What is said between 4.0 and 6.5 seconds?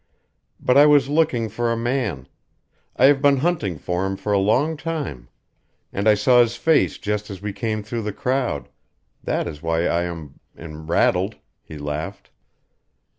him for a long time. And I saw